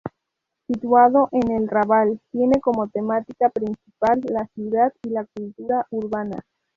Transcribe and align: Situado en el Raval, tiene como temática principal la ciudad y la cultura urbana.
Situado 0.65 1.29
en 1.31 1.51
el 1.51 1.67
Raval, 1.67 2.19
tiene 2.31 2.59
como 2.59 2.87
temática 2.87 3.49
principal 3.49 4.19
la 4.31 4.47
ciudad 4.47 4.91
y 5.03 5.09
la 5.11 5.25
cultura 5.35 5.85
urbana. 5.91 6.39